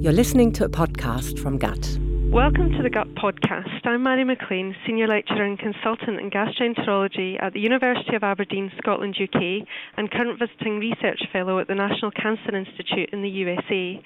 [0.00, 2.09] You're listening to a podcast from GUT.
[2.30, 3.84] Welcome to the GUT podcast.
[3.84, 9.16] I'm Mary McLean, Senior Lecturer and Consultant in Gastroenterology at the University of Aberdeen, Scotland,
[9.20, 9.66] UK,
[9.96, 14.00] and current Visiting Research Fellow at the National Cancer Institute in the USA.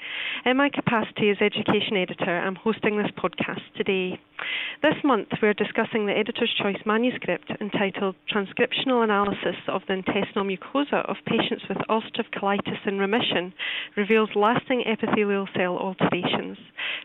[0.47, 4.19] In my capacity as Education Editor, I'm hosting this podcast today.
[4.83, 11.09] This month, we're discussing the Editor's Choice manuscript entitled Transcriptional Analysis of the Intestinal Mucosa
[11.09, 13.53] of Patients with Ulcerative Colitis in Remission
[13.97, 16.59] Reveals Lasting Epithelial Cell Alterations,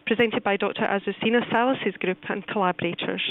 [0.06, 0.84] presented by Dr.
[1.10, 3.22] Azucena Salas' group and collaborators.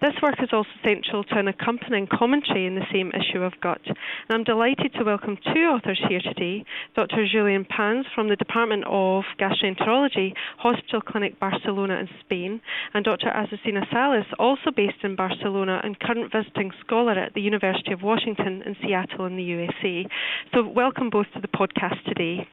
[0.00, 3.80] This work is also central to an accompanying commentary in the same issue of Gut.
[3.84, 3.96] And
[4.30, 7.26] I'm delighted to welcome two authors here today Dr.
[7.26, 12.60] Julian Panes from the Department of Gastroenterology, Hospital Clinic Barcelona in Spain,
[12.94, 13.28] and Dr.
[13.28, 18.62] Azucena Salas, also based in Barcelona and current visiting scholar at the University of Washington
[18.66, 20.06] in Seattle in the USA.
[20.54, 22.46] So, welcome both to the podcast today.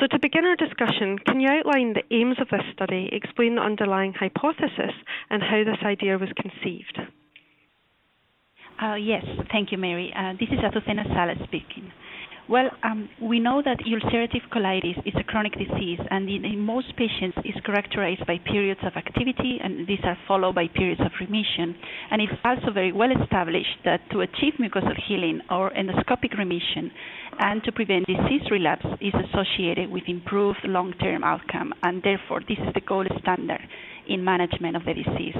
[0.00, 3.62] So, to begin our discussion, can you outline the aims of this study, explain the
[3.62, 4.94] underlying hypothesis,
[5.30, 6.98] and how this idea was conceived?
[8.82, 10.12] Uh, yes, thank you, Mary.
[10.16, 11.92] Uh, this is Azucena Salas speaking.
[12.48, 16.92] Well, um, we know that ulcerative colitis is a chronic disease, and in, in, most
[16.96, 21.76] patients is characterized by periods of activity, and these are followed by periods of remission.
[22.10, 26.90] And it's also very well established that to achieve mucosal healing or endoscopic remission,
[27.42, 32.72] and to prevent disease relapse, is associated with improved long-term outcome, and therefore this is
[32.72, 33.60] the gold standard
[34.08, 35.34] in management of the disease.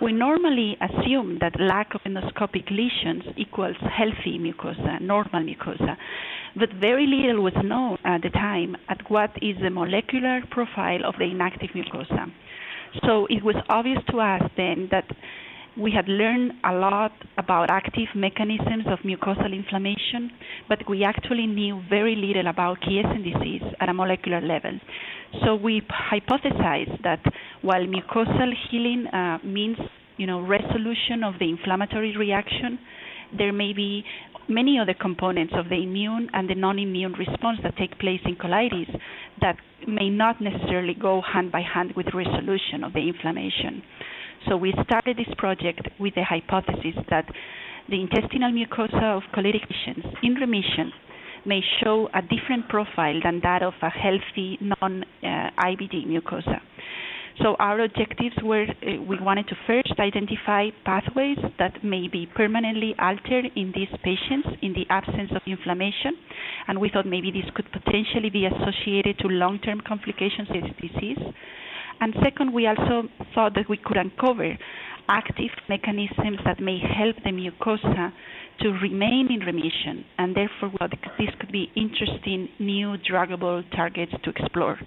[0.00, 5.96] We normally assume that lack of endoscopic lesions equals healthy mucosa, normal mucosa,
[6.56, 11.14] but very little was known at the time at what is the molecular profile of
[11.18, 12.32] the inactive mucosa.
[13.04, 15.04] So it was obvious to us then that
[15.78, 20.30] we had learned a lot about active mechanisms of mucosal inflammation,
[20.68, 24.78] but we actually knew very little about quiescent disease at a molecular level.
[25.44, 27.22] So we hypothesized that
[27.62, 29.76] while mucosal healing uh, means
[30.16, 32.78] you know resolution of the inflammatory reaction,
[33.36, 34.04] there may be
[34.48, 38.88] many other components of the immune and the non-immune response that take place in colitis
[39.40, 43.82] that may not necessarily go hand by hand with resolution of the inflammation.
[44.46, 47.26] So we started this project with the hypothesis that
[47.88, 50.92] the intestinal mucosa of colitic patients in remission
[51.46, 56.60] may show a different profile than that of a healthy non-IBD mucosa.
[57.42, 62.94] So our objectives were uh, we wanted to first identify pathways that may be permanently
[62.98, 66.18] altered in these patients in the absence of inflammation,
[66.66, 71.18] and we thought maybe this could potentially be associated to long-term complications of this disease.
[72.00, 74.56] And second, we also thought that we could uncover
[75.08, 78.12] active mechanisms that may help the mucosa
[78.60, 80.88] to remain in remission, and therefore well,
[81.18, 84.78] this could be interesting new druggable targets to explore.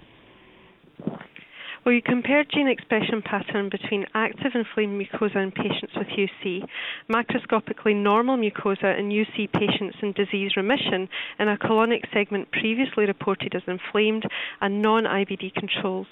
[1.84, 6.62] Well, you compared gene expression pattern between active inflamed mucosa in patients with UC,
[7.10, 11.08] macroscopically normal mucosa in UC patients in disease remission,
[11.40, 14.24] and a colonic segment previously reported as inflamed,
[14.60, 16.06] and non-IBD controls.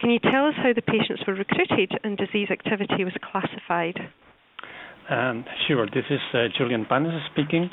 [0.00, 3.98] Can you tell us how the patients were recruited and disease activity was classified?
[5.10, 5.86] Um, sure.
[5.86, 7.68] This is uh, Julian Panes speaking.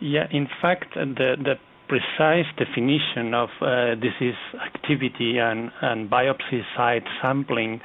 [0.00, 1.54] Yeah, in fact, the the
[1.88, 7.80] precise definition of uh, disease activity and, and biopsy site sampling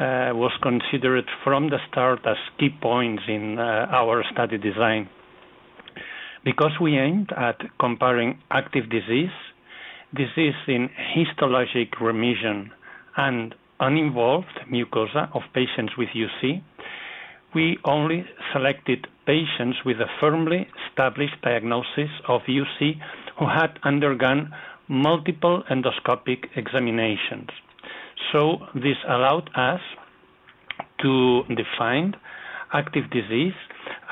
[0.00, 5.08] uh, was considered from the start as key points in uh, our study design.
[6.44, 9.30] Because we aimed at comparing active disease,
[10.14, 12.70] disease in histologic remission,
[13.16, 16.62] and uninvolved mucosa of patients with UC,
[17.54, 22.98] we only selected patients with a firmly established diagnosis of UC
[23.38, 24.52] who had undergone
[24.88, 27.48] multiple endoscopic examinations.
[28.32, 29.80] So this allowed us
[31.02, 32.14] to define
[32.72, 33.54] active disease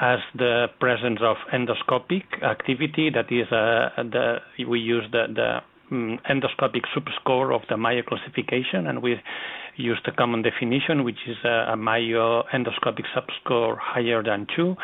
[0.01, 3.11] as the presence of endoscopic activity.
[3.11, 4.37] That is, uh, the,
[4.69, 5.59] we use the, the
[5.91, 9.17] um, endoscopic subscore of the Mayo classification, and we
[9.77, 14.77] used a common definition, which is a, a Mayo endoscopic subscore higher than two.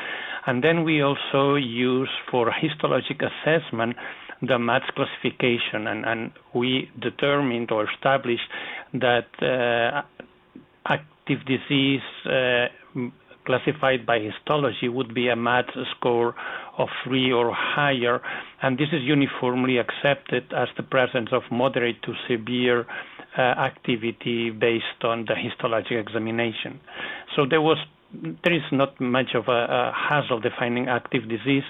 [0.46, 3.96] And then we also use for histologic assessment
[4.40, 8.48] the MATS classification, and, and we determined or established
[8.94, 10.02] that uh,
[10.86, 12.66] active disease uh,
[13.48, 16.34] classified by histology would be a MATS score
[16.76, 18.20] of three or higher,
[18.62, 22.84] and this is uniformly accepted as the presence of moderate to severe
[23.38, 26.78] uh, activity based on the histologic examination.
[27.34, 27.78] So there was
[28.44, 31.62] there is not much of a, a, hassle defining active disease,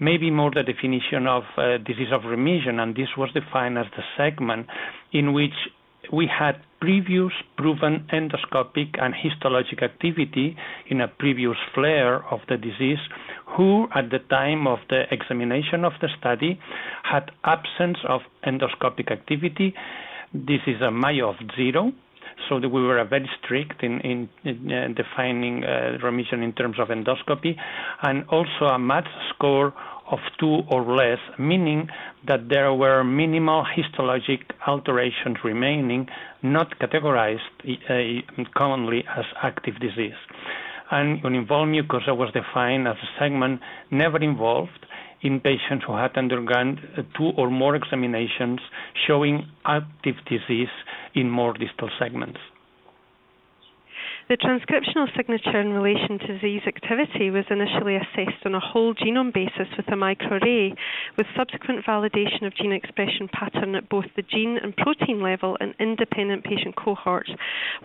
[0.00, 4.02] maybe more the definition of uh, disease of remission, and this was defined as the
[4.16, 4.66] segment
[5.12, 5.54] in which
[6.12, 10.54] we had previous proven endoscopic and histologic activity
[10.90, 12.98] in a previous flare of the disease
[13.56, 16.60] who at the time of the examination of the study
[17.02, 19.72] had absence of endoscopic activity.
[20.34, 21.90] This is a Mayo of zero,
[22.50, 26.88] so we were very strict in, in, in uh, defining uh, remission in terms of
[26.88, 27.56] endoscopy,
[28.02, 29.72] and also a MATS score
[30.10, 31.88] of two or less, meaning
[32.26, 36.06] that there were minimal histologic alterations remaining,
[36.42, 40.18] not categorized uh, commonly as active disease.
[40.90, 43.60] And uninvolved mucosa was defined as a segment
[43.90, 44.86] never involved
[45.22, 46.78] in patients who had undergone
[47.16, 48.60] two or more examinations
[49.06, 50.68] showing active disease
[51.14, 52.38] in more distal segments.
[54.26, 59.34] The transcriptional signature in relation to disease activity was initially assessed on a whole genome
[59.34, 60.74] basis with a microarray,
[61.18, 65.74] with subsequent validation of gene expression pattern at both the gene and protein level in
[65.78, 67.30] independent patient cohorts.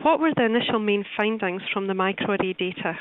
[0.02, 2.98] What were the initial main findings from the microarray data?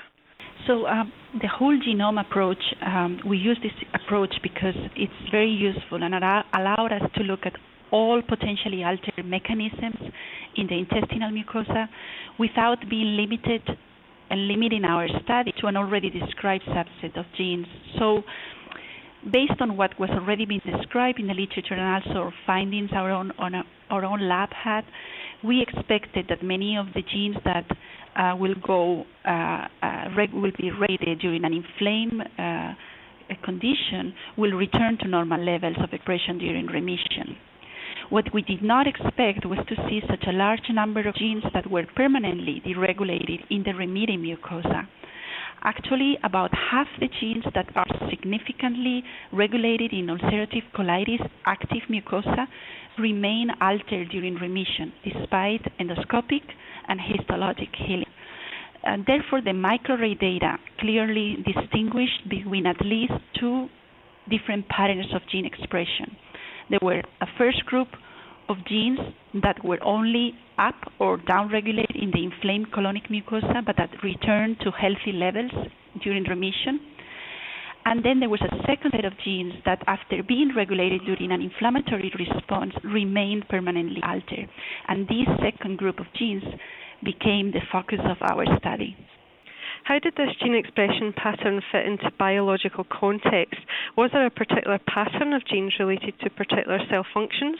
[0.66, 6.02] So um, the whole genome approach, um, we use this approach because it's very useful
[6.02, 7.52] and it allowed us to look at
[7.90, 10.12] all potentially altered mechanisms
[10.56, 11.88] in the intestinal mucosa
[12.38, 13.62] without being limited
[14.30, 17.66] and limiting our study to an already described subset of genes.
[17.98, 18.22] So
[19.24, 23.32] based on what was already been described in the literature and also findings our own,
[23.38, 24.82] a, our own lab had,
[25.42, 27.64] we expected that many of the genes that
[28.16, 32.74] uh, will go uh, uh, will be rated during an inflamed uh,
[33.44, 37.36] condition will return to normal levels of expression during remission.
[38.10, 41.70] What we did not expect was to see such a large number of genes that
[41.70, 44.88] were permanently deregulated in the remitting mucosa.
[45.62, 52.46] Actually, about half the genes that are significantly regulated in ulcerative colitis active mucosa
[52.98, 56.42] remain altered during remission despite endoscopic
[56.88, 58.06] and histologic healing.
[58.84, 63.68] And therefore, the microarray data clearly distinguished between at least two
[64.30, 66.16] different patterns of gene expression.
[66.70, 67.88] There were a first group
[68.48, 68.98] of genes
[69.42, 74.58] that were only up or down regulated in the inflamed colonic mucosa, but that returned
[74.60, 75.52] to healthy levels
[76.02, 76.80] during remission.
[77.84, 81.40] And then there was a second set of genes that, after being regulated during an
[81.40, 84.48] inflammatory response, remained permanently altered.
[84.88, 86.42] And this second group of genes
[87.02, 88.96] became the focus of our study.
[89.84, 93.58] How did this gene expression pattern fit into biological context?
[93.96, 97.58] Was there a particular pattern of genes related to particular cell functions?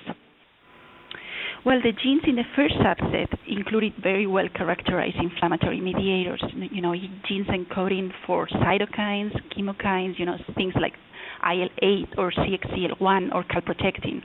[1.64, 6.94] Well, the genes in the first subset included very well characterized inflammatory mediators, you know,
[7.28, 10.94] genes encoding for cytokines, chemokines, you know, things like
[11.42, 14.22] IL-8 or CXCL1 or calprotectin.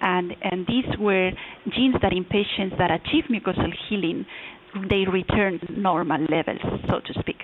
[0.00, 1.30] And, and these were
[1.74, 4.24] genes that in patients that achieve mucosal healing
[4.88, 7.42] they return normal levels, so to speak.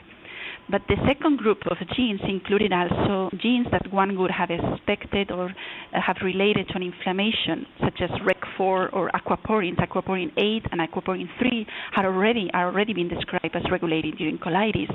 [0.69, 5.47] But the second group of genes included also genes that one would have expected or
[5.47, 9.77] uh, have related to an inflammation, such as REG4 or aquaporins.
[9.77, 14.91] Aquaporin 8 and aquaporin 3 had already are already been described as regulated during colitis.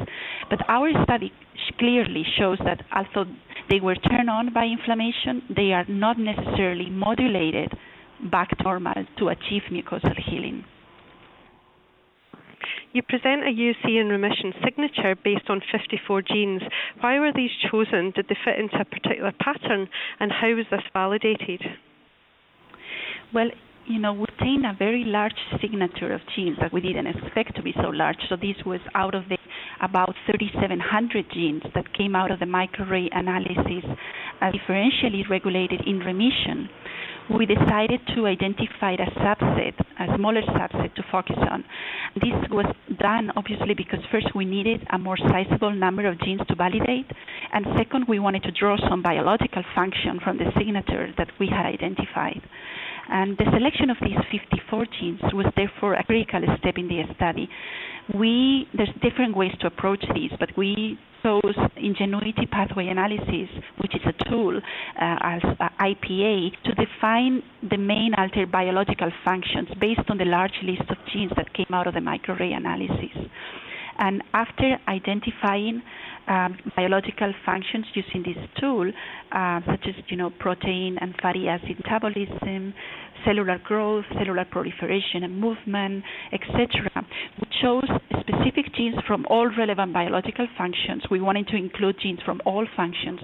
[0.50, 1.32] But our study
[1.80, 3.32] clearly shows that although
[3.70, 7.72] they were turned on by inflammation, they are not necessarily modulated
[8.30, 10.66] back to normal to achieve mucosal healing.
[12.94, 16.62] You present a UC in remission signature based on 54 genes.
[17.00, 18.12] Why were these chosen?
[18.16, 19.88] Did they fit into a particular pattern?
[20.20, 21.62] And how was this validated?
[23.34, 23.50] Well,
[23.88, 27.64] you know, we obtained a very large signature of genes that we didn't expect to
[27.64, 28.18] be so large.
[28.30, 29.38] So this was out of the
[29.82, 33.84] about 3,700 genes that came out of the microarray analysis,
[34.40, 36.70] uh, differentially regulated in remission
[37.38, 41.64] we decided to identify a subset, a smaller subset to focus on.
[42.16, 42.66] This was
[43.00, 47.10] done obviously because first we needed a more sizable number of genes to validate,
[47.54, 51.66] and second we wanted to draw some biological function from the signature that we had
[51.66, 52.42] identified.
[53.10, 57.50] And the selection of these 54 genes was therefore a critical step in the study.
[58.18, 64.02] We there's different ways to approach these, but we chose ingenuity pathway analysis, which is
[64.06, 70.18] a tool uh, as uh, IPA, to define the main altered biological functions based on
[70.18, 73.16] the large list of genes that came out of the microarray analysis.
[73.98, 75.84] And after identifying
[76.28, 78.92] um, biological functions using this tool,
[79.32, 82.74] uh, such as you know protein and fatty acid metabolism,
[83.26, 87.06] cellular growth, cellular proliferation and movement, etc.
[87.40, 87.88] We chose
[88.20, 91.04] specific genes from all relevant biological functions.
[91.10, 93.20] We wanted to include genes from all functions,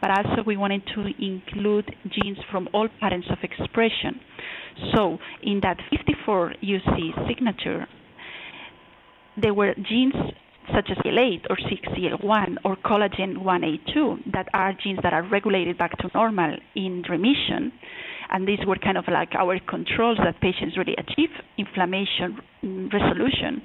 [0.00, 4.20] but also we wanted to include genes from all patterns of expression.
[4.94, 7.86] So in that 54 UC signature,
[9.40, 10.14] there were genes
[10.74, 15.96] such as CL8 or CXCL1 or collagen 1A2 that are genes that are regulated back
[15.98, 17.72] to normal in remission
[18.32, 22.38] and these were kind of like our controls that patients really achieve inflammation
[22.92, 23.62] resolution.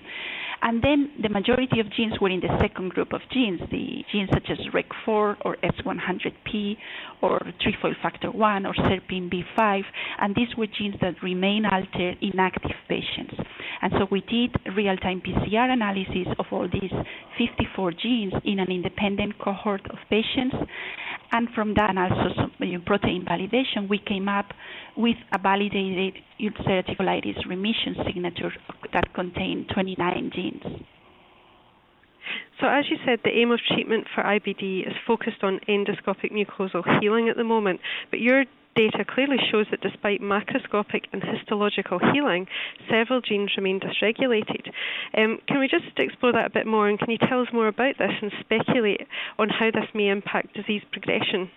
[0.61, 4.29] And then the majority of genes were in the second group of genes, the genes
[4.33, 6.77] such as REG4 or S100P
[7.21, 9.83] or trefoil factor 1 or SERPIN B5.
[10.19, 13.35] and these were genes that remain altered in active patients.
[13.81, 16.91] And so we did real-time PCR analysis of all these
[17.37, 20.55] 54 genes in an independent cohort of patients,
[21.31, 22.51] and from that and also some
[22.85, 24.47] protein validation, we came up
[24.95, 28.51] with a validated ulcerative colitis remission signature
[28.93, 30.63] that contained 29 genes.
[32.59, 36.83] So, as you said, the aim of treatment for IBD is focused on endoscopic mucosal
[36.99, 37.79] healing at the moment,
[38.09, 38.45] but your
[38.77, 42.45] data clearly shows that despite macroscopic and histological healing,
[42.89, 44.69] several genes remain dysregulated.
[45.17, 47.67] Um, can we just explore that a bit more, and can you tell us more
[47.67, 49.01] about this and speculate
[49.39, 51.49] on how this may impact disease progression?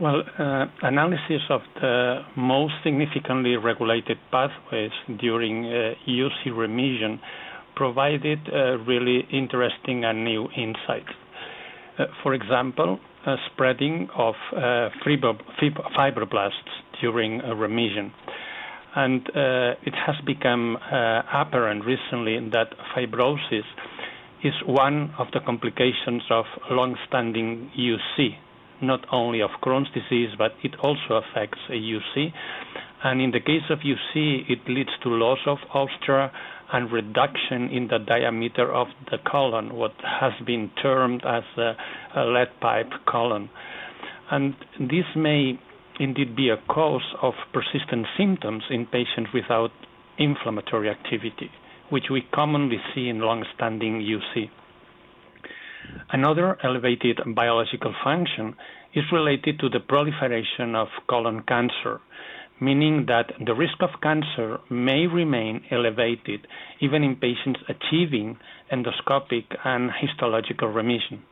[0.00, 4.90] Well, uh, analysis of the most significantly regulated pathways
[5.20, 7.20] during uh, UC remission
[7.76, 11.12] provided uh, really interesting and new insights.
[11.98, 12.98] Uh, for example,
[13.52, 18.12] spreading of uh, fibroblasts during remission.
[18.94, 23.64] And it has become apparent recently that fibrosis
[24.44, 28.36] is one of the complications of long-standing UC,
[28.82, 32.32] not only of Crohn's disease, but it also affects UC.
[33.04, 36.32] And in the case of UC, it leads to loss of haustra
[36.72, 41.74] and reduction in the diameter of the colon, what has been termed as a,
[42.16, 43.50] a lead pipe colon.
[44.30, 45.58] And this may
[46.00, 49.70] indeed be a cause of persistent symptoms in patients without
[50.18, 51.50] inflammatory activity,
[51.90, 54.48] which we commonly see in long-standing UC.
[56.10, 58.54] Another elevated biological function
[58.94, 62.00] is related to the proliferation of colon cancer,
[62.62, 66.46] meaning that the risk of cancer may remain elevated
[66.80, 68.38] even in patients achieving
[68.70, 71.24] endoscopic and histological remission.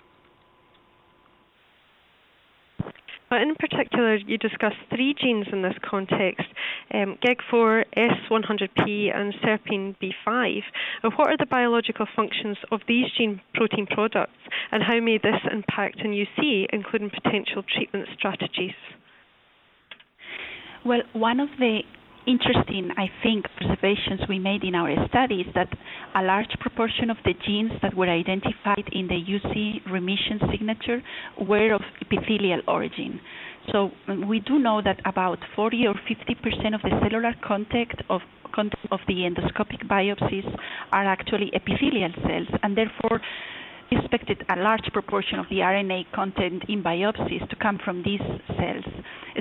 [3.30, 6.48] But in particular, you discussed three genes in this context
[6.92, 10.62] um, REG4, S100P, and SERPINB5.
[11.16, 16.00] what are the biological functions of these gene protein products, and how may this impact
[16.00, 18.74] in UC, including potential treatment strategies?
[20.84, 21.80] Well, one of the
[22.26, 25.68] interesting, I think, observations we made in our study is that
[26.14, 31.02] a large proportion of the genes that were identified in the UC remission signature
[31.38, 33.20] were of epithelial origin.
[33.72, 37.92] So um, we do know that about 40 or 50 percent of the cellular content
[38.08, 38.22] of
[38.90, 40.44] of the endoscopic biopsies
[40.92, 43.20] are actually epithelial cells, and therefore
[43.90, 48.20] expected a large proportion of the RNA content in biopsies to come from these
[48.56, 48.84] cells,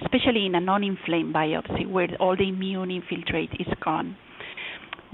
[0.02, 4.16] especially in a non-inflamed biopsy where all the immune infiltrate is gone.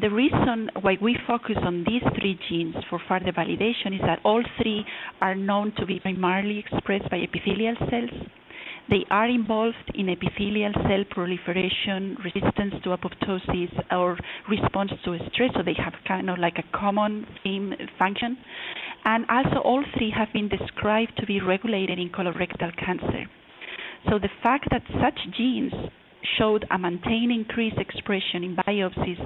[0.01, 4.44] The reason why we focus on these three genes for further validation is that all
[4.62, 4.86] three
[5.22, 8.27] are known to be primarily expressed by epithelial cells.
[8.89, 14.18] They are involved in epithelial cell proliferation, resistance to apoptosis, or
[14.50, 18.38] response to stress, so they have kind of like a common theme function
[19.06, 23.26] and also all three have been described to be regulated in colorectal cancer.
[24.10, 25.74] So the fact that such genes
[26.38, 29.26] showed a maintained increased expression in biopsies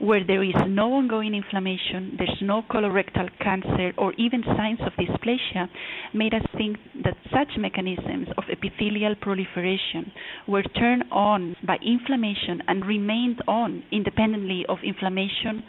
[0.00, 5.68] where there is no ongoing inflammation, there's no colorectal cancer, or even signs of dysplasia,
[6.14, 10.10] made us think that such mechanisms of epithelial proliferation
[10.48, 15.62] were turned on by inflammation and remained on independently of inflammation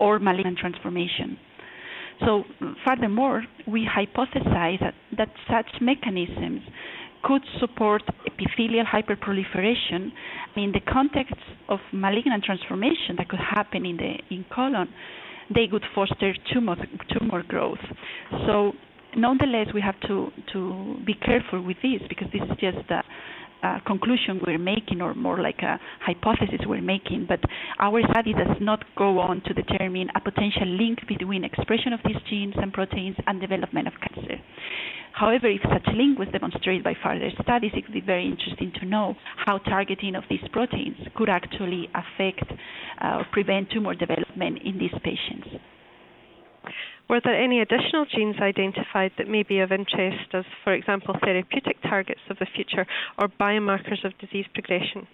[0.00, 1.38] or malignant transformation.
[2.24, 2.44] So,
[2.86, 6.62] furthermore, we hypothesize that, that such mechanisms
[7.22, 10.10] could support epithelial hyperproliferation
[10.56, 11.34] in the context
[11.68, 14.88] of malignant transformation that could happen in the in colon.
[15.54, 16.76] They could foster tumor
[17.12, 17.78] tumor growth.
[18.46, 18.72] So,
[19.16, 23.02] nonetheless, we have to to be careful with this because this is just a,
[23.62, 27.40] uh, conclusion we're making, or more like a hypothesis we're making, but
[27.78, 32.20] our study does not go on to determine a potential link between expression of these
[32.28, 34.40] genes and proteins and development of cancer.
[35.12, 38.86] However, if such link was demonstrated by further studies, it would be very interesting to
[38.86, 42.44] know how targeting of these proteins could actually affect
[43.00, 45.48] uh, prevent tumor development in these patients.
[47.08, 51.80] Were there any additional genes identified that may be of interest as, for example, therapeutic
[51.82, 52.86] targets of the future
[53.18, 55.06] or biomarkers of disease progression?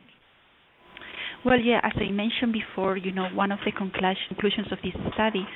[1.45, 5.47] Well, yeah, as I mentioned before, you know, one of the conclusions of this study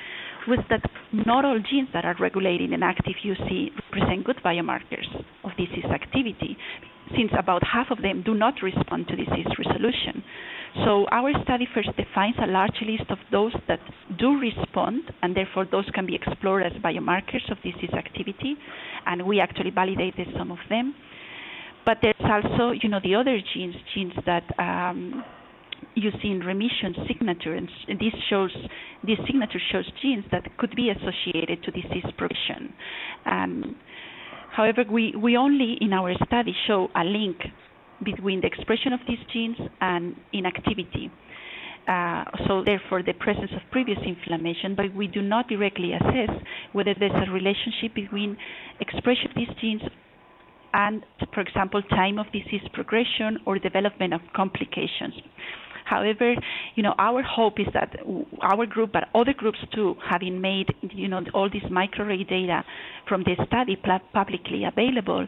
[0.47, 5.07] was that not all genes that are regulated in active UC represent good biomarkers
[5.43, 6.57] of disease activity,
[7.15, 10.23] since about half of them do not respond to disease resolution.
[10.85, 13.79] So our study first defines a large list of those that
[14.19, 18.55] do respond, and therefore those can be explored as biomarkers of disease activity,
[19.05, 20.93] and we actually validated some of them.
[21.85, 25.23] But there's also, you know, the other genes, genes that um,
[25.95, 27.69] you see in remission signature, and
[27.99, 28.51] this shows
[29.03, 32.73] this signature shows genes that could be associated to disease progression.
[33.25, 33.75] Um,
[34.51, 37.37] however, we, we only in our study show a link
[38.03, 41.11] between the expression of these genes and inactivity.
[41.87, 46.29] Uh, so therefore the presence of previous inflammation, but we do not directly assess
[46.73, 48.35] whether there's a relationship between
[48.81, 49.81] expression of these genes
[50.73, 55.13] and, for example, time of disease progression or development of complications.
[55.89, 56.35] However,
[56.75, 57.95] you know, our hope is that
[58.41, 62.63] our group, but other groups too, having made, you know, all this microarray data
[63.07, 63.77] from the study
[64.13, 65.25] publicly available,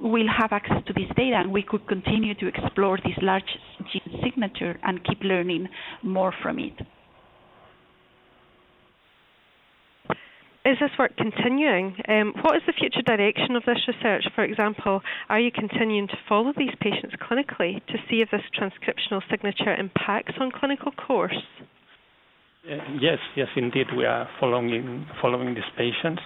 [0.00, 3.58] will have access to this data and we could continue to explore this large
[3.92, 5.68] gene signature and keep learning
[6.02, 6.74] more from it.
[10.66, 11.96] Is this work continuing?
[12.08, 14.24] Um, what is the future direction of this research?
[14.34, 19.22] For example, are you continuing to follow these patients clinically to see if this transcriptional
[19.30, 21.36] signature impacts on clinical course?
[22.66, 26.20] Uh, yes, yes, indeed, we are following following these patients.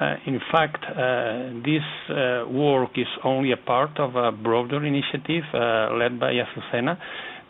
[0.00, 5.44] Uh, in fact, uh, this uh, work is only a part of a broader initiative
[5.52, 6.96] uh, led by Azucena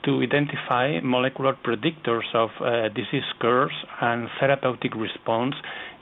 [0.04, 5.54] to identify molecular predictors of uh, disease curves and therapeutic response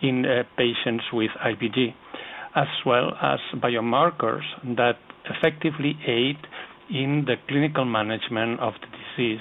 [0.03, 1.95] in uh, patients with IBD,
[2.57, 4.43] as well as biomarkers
[4.77, 4.97] that
[5.29, 6.37] effectively aid
[6.91, 9.41] in the clinical management of the disease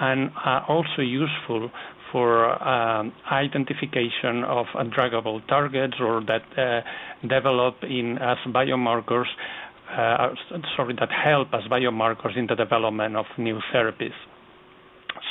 [0.00, 1.70] and are also useful
[2.12, 6.80] for um, identification of druggable targets or that uh,
[7.26, 9.26] develop in as biomarkers
[10.76, 14.14] sorry, that help as biomarkers in the development of new therapies.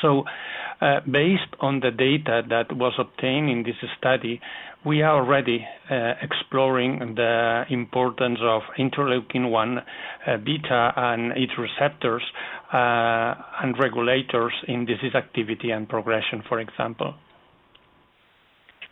[0.02, 0.24] So,
[0.82, 4.42] uh, based on the data that was obtained in this study,
[4.86, 12.22] we are already uh, exploring the importance of interleukin 1 uh, beta and its receptors
[12.74, 17.16] uh, and regulators in disease activity and progression, for example.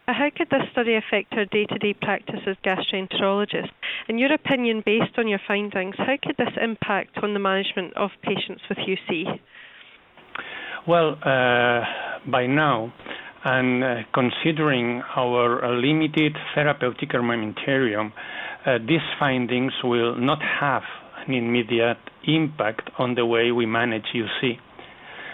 [0.06, 3.72] How could this study affect our day-to-day practice as gastroenterologists?
[4.10, 8.10] In your opinion, based on your findings, how could this impact on the management of
[8.22, 9.40] patients with UC?
[10.86, 12.94] Well, uh, by now,
[13.46, 18.12] and uh, considering our uh, limited therapeutic armamentarium,
[18.66, 20.84] uh, these findings will not have
[21.26, 24.58] an immediate impact on the way we manage UC.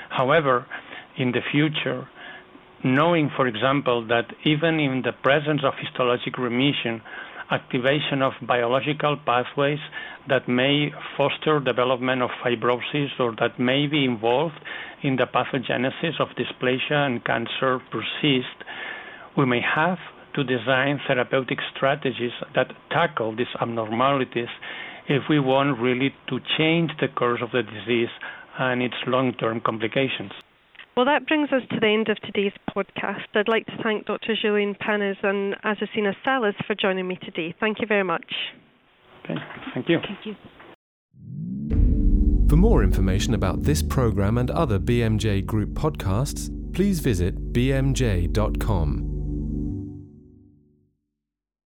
[0.10, 0.68] However,
[1.18, 2.08] in the future,
[2.84, 7.02] knowing, for example, that even in the presence of histologic remission,
[7.52, 9.80] activation of biological pathways
[10.28, 14.60] that may foster development of fibrosis or that may be involved
[15.04, 18.56] in the pathogenesis of dysplasia and cancer persist,
[19.38, 19.98] we may have
[20.36, 24.48] to design therapeutic strategies that tackle these abnormalities
[25.08, 28.10] if we want really to change the course of the disease
[28.60, 30.32] and its long-term complications.
[31.00, 33.24] Well, that brings us to the end of today's podcast.
[33.34, 34.36] I'd like to thank Dr.
[34.36, 37.56] Julian Panes and Azucena Salas for joining me today.
[37.58, 38.26] Thank you very much.
[39.24, 39.36] Okay,
[39.74, 40.00] thank you.
[40.06, 40.36] Thank you.
[42.50, 49.09] For more information about this program and other BMJ Group podcasts, please visit bmj.com